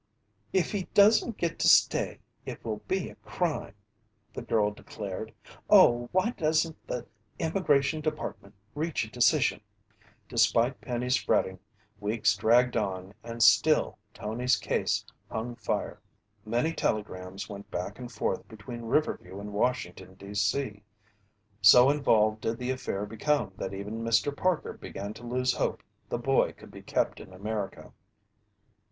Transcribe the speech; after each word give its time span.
"If 0.51 0.71
he 0.71 0.85
doesn't 0.95 1.37
get 1.37 1.59
to 1.59 1.67
stay, 1.67 2.21
it 2.43 2.65
will 2.65 2.77
be 2.87 3.11
a 3.11 3.15
crime!" 3.17 3.75
the 4.33 4.41
girl 4.41 4.71
declared. 4.71 5.31
"Oh, 5.69 6.09
why 6.11 6.31
doesn't 6.31 6.87
the 6.87 7.05
Immigration 7.37 8.01
department 8.01 8.55
reach 8.73 9.05
a 9.05 9.11
decision?" 9.11 9.61
Despite 10.27 10.81
Penny's 10.81 11.17
fretting, 11.17 11.59
weeks 11.99 12.35
dragged 12.35 12.75
on 12.75 13.13
and 13.23 13.43
still 13.43 13.99
Tony's 14.11 14.55
case 14.55 15.05
hung 15.29 15.55
fire. 15.55 16.01
Many 16.47 16.73
telegrams 16.73 17.47
went 17.47 17.69
back 17.69 17.99
and 17.99 18.11
forth 18.11 18.47
between 18.47 18.81
Riverview 18.85 19.39
and 19.39 19.53
Washington, 19.53 20.15
D. 20.15 20.33
C. 20.33 20.81
So 21.61 21.91
involved 21.91 22.41
did 22.41 22.57
the 22.57 22.71
affair 22.71 23.05
become 23.05 23.51
that 23.57 23.71
even 23.75 24.01
Mr. 24.03 24.35
Parker 24.35 24.73
began 24.73 25.13
to 25.13 25.27
lose 25.27 25.53
hope 25.53 25.83
the 26.09 26.17
boy 26.17 26.53
could 26.53 26.71
be 26.71 26.81
kept 26.81 27.19
in 27.19 27.31
America. 27.31 27.93